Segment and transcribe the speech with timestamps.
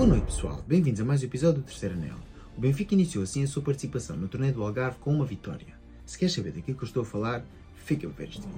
[0.00, 0.64] Boa noite, pessoal.
[0.66, 2.16] Bem-vindos a mais um episódio do Terceiro Anel.
[2.56, 5.66] O Benfica iniciou assim a sua participação no torneio do Algarve com uma vitória.
[6.06, 8.50] Se queres saber daquilo que eu estou a falar, fica a ver este vídeo.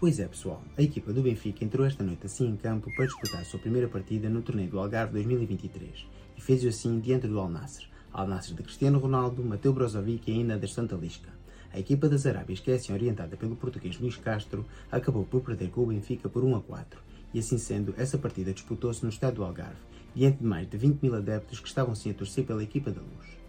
[0.00, 3.42] Pois é, pessoal, a equipa do Benfica entrou esta noite assim em campo para disputar
[3.42, 6.04] a sua primeira partida no torneio do Algarve 2023
[6.36, 7.91] e fez-o assim diante do Al Nassr.
[8.14, 11.30] Nassr de Cristiano Ronaldo, Mateu Brozovic e ainda da Santa Lisca.
[11.72, 15.70] A equipa das Arábias, que é assim orientada pelo português Luís Castro, acabou por perder
[15.70, 17.00] com o Benfica por 1 a 4
[17.34, 19.80] e assim sendo, essa partida disputou-se no estádio do Algarve,
[20.14, 23.00] diante de mais de 20 mil adeptos que estavam sim a torcer pela equipa da
[23.00, 23.42] Luz.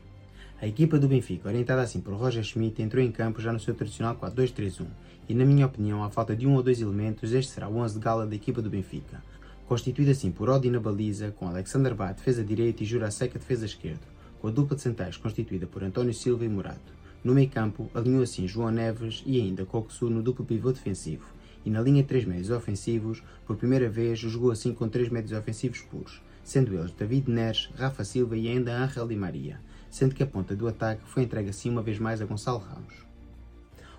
[0.62, 3.74] A equipa do Benfica, orientada assim por Roger Schmidt, entrou em campo já no seu
[3.76, 4.86] tradicional 4-2-3-1
[5.28, 7.96] e, na minha opinião, à falta de um ou dois elementos, este será o 11
[7.96, 9.22] de gala da equipa do Benfica,
[9.68, 14.13] constituído assim por Odi na baliza, com Alexander Bá defesa direita e Jurasek defesa esquerda,
[14.44, 16.94] com a dupla de centrais constituída por António Silva e Morato.
[17.24, 21.24] No meio campo, alinhou assim João Neves e ainda Coxu no duplo pivô defensivo,
[21.66, 25.32] e na linha de três médios ofensivos, por primeira vez jogou assim com três médios
[25.32, 30.24] ofensivos puros, sendo eles David Neres, Rafa Silva e ainda Ángel Di Maria, sendo que
[30.24, 32.96] a ponta do ataque foi entregue assim uma vez mais a Gonçalo Ramos.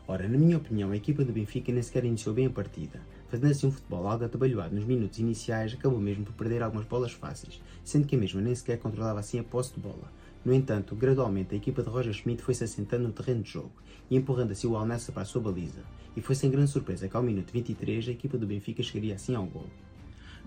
[0.07, 3.01] Ora, na minha opinião, a equipa do Benfica nem sequer iniciou bem a partida,
[3.35, 7.11] fazendo assim um futebol algo atabalhoado nos minutos iniciais, acabou mesmo por perder algumas bolas
[7.11, 10.13] fáceis, sendo que a mesma nem sequer controlava assim a posse de bola.
[10.45, 13.73] No entanto, gradualmente a equipa de Roger Schmidt foi-se assentando no terreno de jogo
[14.09, 15.81] e empurrando assim o Alnessa para a sua baliza,
[16.17, 19.35] e foi sem grande surpresa que ao minuto 23 a equipa do Benfica chegaria assim
[19.35, 19.67] ao gol.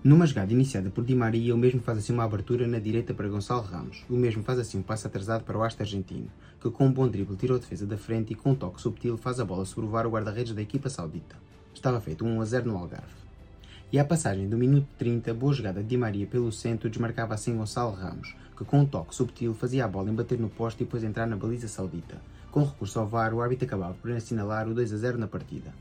[0.02, 3.28] Numa jogada iniciada por Di Maria, o mesmo faz assim uma abertura na direita para
[3.28, 4.04] Gonçalo Ramos.
[4.08, 7.08] O mesmo faz assim um passo atrasado para o haste argentino, que com um bom
[7.08, 10.06] drible tirou a defesa da frente e com um toque subtil faz a bola sobrevoar
[10.06, 11.36] o guarda-redes da equipa saudita.
[11.78, 13.14] Estava feito 1 a 0 no Algarve.
[13.92, 17.56] E à passagem do minuto 30, boa jogada de Di Maria pelo centro desmarcava assim
[17.56, 21.04] Gonçalo Ramos, que com um toque subtil fazia a bola embater no poste e depois
[21.04, 22.20] entrar na baliza saudita.
[22.50, 25.72] Com recurso ao VAR, o árbitro acabava por assinalar o 2 a 0 na partida.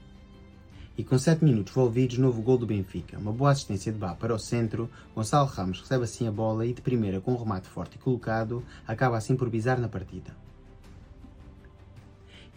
[0.96, 3.18] E com 7 minutos envolvidos, novo gol do Benfica.
[3.18, 6.74] Uma boa assistência de Bá para o centro, Gonçalo Ramos recebe assim a bola e
[6.74, 10.32] de primeira com um remate forte e colocado, acaba assim por bizar na partida.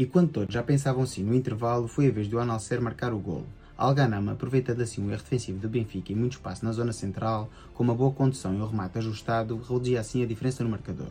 [0.00, 3.18] E quando todos já pensavam assim no intervalo, foi a vez do Analcer marcar o
[3.18, 3.44] gol.
[3.76, 7.82] Alganama, aproveitando assim o erro defensivo do Benfica e muito espaço na zona central, com
[7.82, 11.10] uma boa condução e o remate ajustado, reduzia assim a diferença no marcador.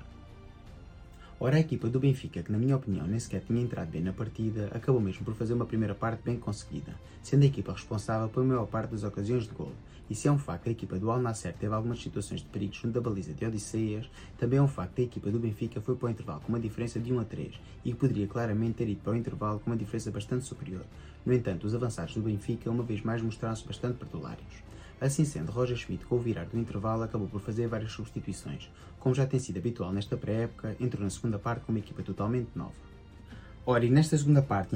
[1.42, 4.12] Ora, a equipa do Benfica, que na minha opinião nem sequer tinha entrado bem na
[4.12, 8.46] partida, acabou mesmo por fazer uma primeira parte bem conseguida, sendo a equipa responsável pela
[8.46, 9.72] maior parte das ocasiões de gol.
[10.10, 12.48] E se é um facto que a equipa do Al Nasser teve algumas situações de
[12.48, 15.80] perigo junto da baliza de Odisseias, também é um facto que a equipa do Benfica
[15.80, 17.54] foi para o intervalo com uma diferença de 1 a 3
[17.86, 20.84] e que poderia claramente ter ido para o intervalo com uma diferença bastante superior.
[21.26, 24.69] No entanto, os avançados do Benfica uma vez mais mostraram-se bastante perdulários.
[25.02, 28.70] Assim sendo, Roger Schmidt, com o virar do intervalo, acabou por fazer várias substituições.
[29.00, 32.50] Como já tem sido habitual nesta pré-época, entrou na segunda parte com uma equipa totalmente
[32.54, 32.74] nova.
[33.66, 34.76] Ora, e nesta segunda parte,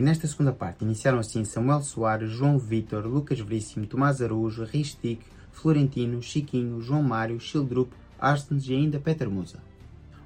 [0.00, 5.20] nesta segunda parte iniciaram assim Samuel Soares, João Vitor, Lucas Veríssimo, Tomás Araújo, Ristic,
[5.52, 9.58] Florentino, Chiquinho, João Mário, Childrup, Arstens e ainda Peter Musa.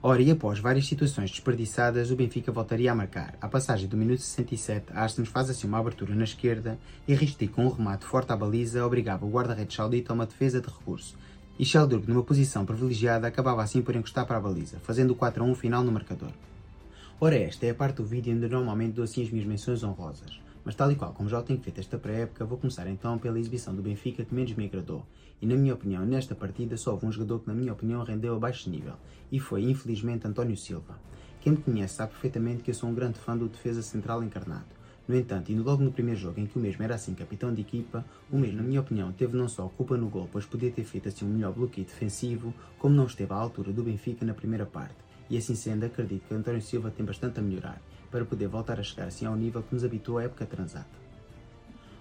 [0.08, 3.34] Ora, e após várias situações desperdiçadas, o Benfica voltaria a marcar.
[3.40, 6.78] À passagem do minuto 67, Arsenal faz assim uma abertura na esquerda
[7.08, 10.60] e Ristic com um remate forte à baliza obrigava o guarda-redes saudita a uma defesa
[10.60, 11.16] de recurso.
[11.58, 15.42] E Sheldrup, numa posição privilegiada, acabava assim por encostar para a baliza, fazendo o 4
[15.42, 16.30] a 1 final no marcador.
[17.20, 20.38] Ora, esta é a parte do vídeo onde normalmente dou assim as minhas menções honrosas.
[20.66, 23.38] Mas tal e qual como já o tenho feito esta pré-época, vou começar então pela
[23.38, 25.06] exibição do Benfica que menos me agradou.
[25.40, 28.34] E na minha opinião, nesta partida só houve um jogador que na minha opinião rendeu
[28.34, 28.94] a baixo nível,
[29.30, 30.98] e foi infelizmente António Silva.
[31.40, 34.66] Quem me conhece sabe perfeitamente que eu sou um grande fã do defesa central encarnado.
[35.06, 37.60] No entanto, indo logo no primeiro jogo em que o mesmo era assim capitão de
[37.60, 40.82] equipa, o mesmo, na minha opinião, teve não só culpa no gol, pois podia ter
[40.82, 44.66] feito assim um melhor bloqueio defensivo, como não esteve à altura do Benfica na primeira
[44.66, 44.96] parte.
[45.30, 47.80] E assim sendo, acredito que António Silva tem bastante a melhorar,
[48.10, 51.06] para poder voltar a chegar assim ao nível que nos habituou à época transata.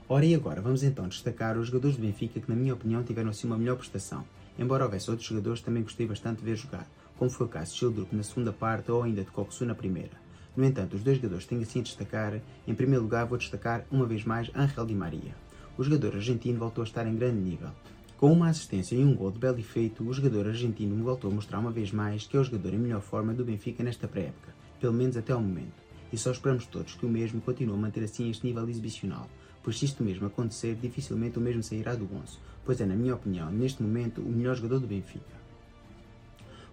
[0.08, 3.32] Ora, e agora vamos então destacar os jogadores do Benfica que, na minha opinião, tiveram
[3.32, 4.24] assim uma melhor prestação,
[4.58, 6.88] embora houvesse outros jogadores também gostei bastante de ver jogar,
[7.18, 10.24] como foi o caso de Childrup na segunda parte ou ainda de Coxu na primeira.
[10.56, 14.06] No entanto, os dois jogadores tenho assim a destacar, em primeiro lugar vou destacar uma
[14.06, 15.35] vez mais Angel Di Maria.
[15.78, 17.70] O jogador argentino voltou a estar em grande nível.
[18.16, 21.59] Com uma assistência e um gol de belo efeito, o jogador argentino voltou a mostrar
[21.59, 24.94] uma vez mais que é o jogador em melhor forma do Benfica nesta pré-época, pelo
[24.94, 25.84] menos até o momento.
[26.11, 29.28] E só esperamos todos que o mesmo continue a manter assim este nível exibicional,
[29.63, 33.16] pois se isto mesmo acontecer, dificilmente o mesmo sairá do gonço, pois é, na minha
[33.16, 35.35] opinião, neste momento, o melhor jogador do Benfica.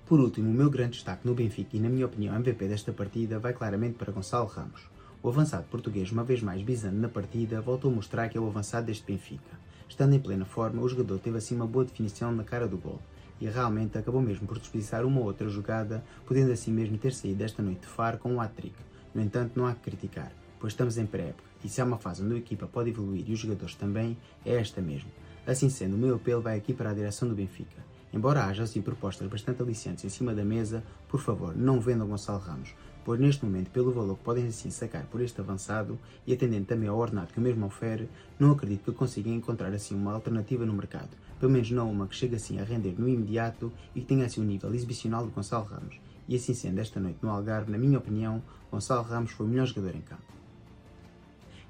[0.07, 3.39] Por último, o meu grande destaque no Benfica e, na minha opinião, MVP desta partida
[3.39, 4.83] vai claramente para Gonçalo Ramos.
[5.23, 8.47] O avançado português, uma vez mais bisando na partida, voltou a mostrar que é o
[8.47, 9.57] avançado deste Benfica.
[9.89, 13.01] Estando em plena forma, o jogador teve assim uma boa definição na cara do gol.
[13.41, 17.39] e realmente acabou mesmo por desperdiçar uma ou outra jogada, podendo assim mesmo ter saído
[17.39, 18.75] desta noite de Faro com um hat-trick.
[19.15, 22.23] No entanto, não há que criticar, pois estamos em pré-época e se há uma fase
[22.23, 25.11] onde a equipa pode evoluir e os jogadores também, é esta mesmo.
[25.47, 27.93] Assim sendo, o meu apelo vai aqui para a direção do Benfica.
[28.13, 32.39] Embora haja assim propostas bastante aliciantes em cima da mesa, por favor, não vendam Gonçalo
[32.39, 32.75] Ramos,
[33.05, 36.89] pois neste momento, pelo valor que podem assim sacar por este avançado e atendendo também
[36.89, 38.09] ao ordenado que o mesmo ofere,
[38.39, 41.11] não acredito que consigam encontrar assim uma alternativa no mercado,
[41.41, 44.41] pelo menos não uma que chegue assim a render no imediato e que tenha assim
[44.41, 45.99] um nível exibicional de Gonçalo Ramos.
[46.29, 49.67] E assim sendo, esta noite no Algarve, na minha opinião, Gonçalo Ramos foi o melhor
[49.67, 50.23] jogador em campo.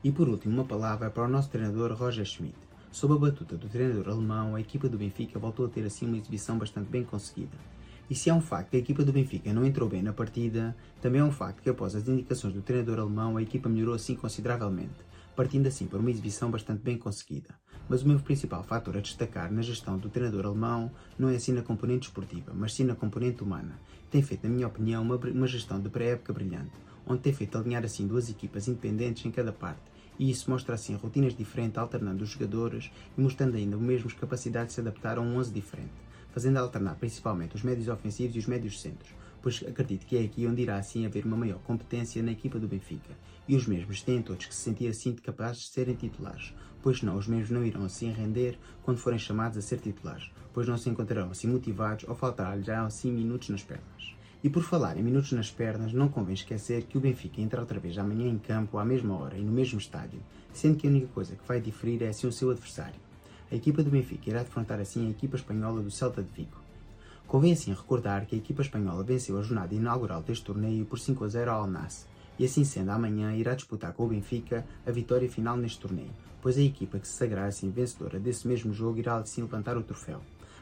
[0.05, 2.57] E por último, uma palavra para o nosso treinador Roger Schmidt.
[2.91, 6.19] Sob a batuta do treinador alemão, a equipa do Benfica voltou a ter assim uma
[6.19, 7.57] exibição bastante bem conseguida.
[8.11, 10.77] E se é um facto que a equipa do Benfica não entrou bem na partida,
[11.01, 14.15] também é um facto que após as indicações do treinador alemão, a equipa melhorou assim
[14.15, 15.01] consideravelmente,
[15.35, 17.62] partindo assim por uma exibição bastante bem conseguida.
[17.89, 21.53] Mas o meu principal fator a destacar na gestão do treinador alemão não é assim
[21.53, 23.79] na componente esportiva, mas sim na componente humana.
[24.11, 26.73] Tem feito, na minha opinião, uma, uma gestão de pré-época brilhante,
[27.07, 30.95] onde tem feito alinhar assim duas equipas independentes em cada parte e isso mostra assim
[30.95, 35.37] rotinas diferentes alternando os jogadores e mostrando ainda mesmo capacidade de se adaptar a um
[35.37, 35.91] 11 diferente,
[36.31, 40.47] fazendo alternar principalmente os médios ofensivos e os médios centros, pois acredito que é aqui
[40.47, 43.17] onde irá assim haver uma maior competência na equipa do Benfica,
[43.49, 47.17] e os mesmos têm todos que se sentir assim capazes de serem titulares, pois não,
[47.17, 50.91] os mesmos não irão assim render quando forem chamados a ser titulares, pois não se
[50.91, 54.15] encontrarão assim motivados ou faltará-lhes já assim minutos nas pernas.
[54.45, 57.79] E por falar em minutos nas pernas, não convém esquecer que o Benfica entra outra
[57.79, 60.19] vez amanhã em campo à mesma hora e no mesmo estádio,
[60.53, 63.01] sendo que a única coisa que vai diferir é assim o seu adversário.
[63.53, 66.57] A equipa do Benfica irá defrontar assim a equipa espanhola do Celta de Vigo.
[67.27, 71.25] Convém assim recordar que a equipa espanhola venceu a jornada inaugural deste torneio por 5
[71.25, 72.07] a 0 ao Al-Nass,
[72.39, 76.59] e assim sendo amanhã irá disputar com o Benfica a vitória final neste torneio, pois
[76.59, 80.21] a equipa que se sagrar assim vencedora desse mesmo jogo irá assim levantar o troféu.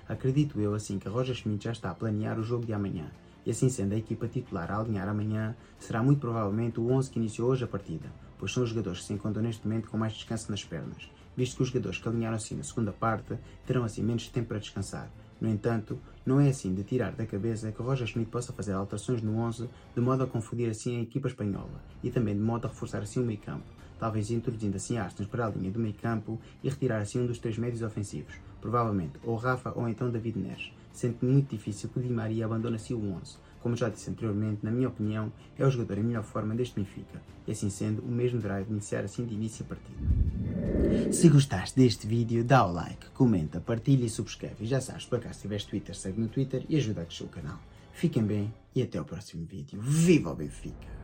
[0.09, 3.11] Acredito eu assim que Roger Schmidt já está a planear o jogo de amanhã,
[3.47, 7.19] e assim sendo a equipa titular a alinhar amanhã, será muito provavelmente o 11 que
[7.19, 10.13] iniciou hoje a partida, pois são os jogadores que se encontram neste momento com mais
[10.13, 14.03] descanso nas pernas, visto que os jogadores que alinharam assim na segunda parte terão assim
[14.03, 15.11] menos tempo para descansar.
[15.41, 19.23] No entanto, não é assim de tirar da cabeça que Roger Schmidt possa fazer alterações
[19.23, 22.69] no 11 de modo a confundir assim a equipa espanhola e também de modo a
[22.69, 23.65] reforçar assim o meio campo,
[23.99, 27.39] talvez introduzindo assim Astons para a linha do meio campo e retirar assim um dos
[27.39, 32.11] três médios ofensivos, provavelmente ou Rafa ou então David Neres, sendo muito difícil que Di
[32.11, 33.39] Maria abandone assim o 11.
[33.63, 37.21] Como já disse anteriormente, na minha opinião, é o jogador em melhor forma deste Benfica,
[37.47, 40.90] e assim sendo, o mesmo deverá iniciar assim de início a partida.
[41.13, 44.65] Se gostaste deste vídeo, dá o like, comenta, partilha e subscreve.
[44.65, 47.29] E já sabes, por acaso tiveres Twitter, segue no Twitter e ajuda a crescer o
[47.29, 47.59] canal.
[47.93, 49.81] Fiquem bem e até o próximo vídeo.
[49.81, 51.00] Viva o Benfica!